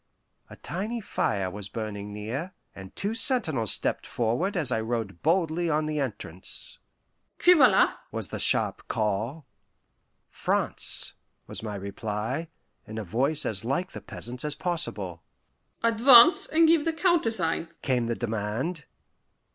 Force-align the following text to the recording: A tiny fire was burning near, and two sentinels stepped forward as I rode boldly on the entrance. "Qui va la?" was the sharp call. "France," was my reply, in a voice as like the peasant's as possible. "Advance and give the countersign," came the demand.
A 0.49 0.55
tiny 0.55 0.99
fire 0.99 1.51
was 1.51 1.69
burning 1.69 2.11
near, 2.11 2.55
and 2.73 2.95
two 2.95 3.13
sentinels 3.13 3.71
stepped 3.71 4.07
forward 4.07 4.57
as 4.57 4.71
I 4.71 4.81
rode 4.81 5.21
boldly 5.21 5.69
on 5.69 5.85
the 5.85 5.99
entrance. 5.99 6.79
"Qui 7.37 7.53
va 7.53 7.67
la?" 7.67 7.93
was 8.11 8.29
the 8.29 8.39
sharp 8.39 8.87
call. 8.87 9.45
"France," 10.31 11.13
was 11.45 11.61
my 11.61 11.75
reply, 11.75 12.47
in 12.87 12.97
a 12.97 13.03
voice 13.03 13.45
as 13.45 13.63
like 13.63 13.91
the 13.91 14.01
peasant's 14.01 14.43
as 14.43 14.55
possible. 14.55 15.21
"Advance 15.83 16.47
and 16.47 16.67
give 16.67 16.83
the 16.83 16.93
countersign," 16.93 17.67
came 17.83 18.07
the 18.07 18.15
demand. 18.15 18.85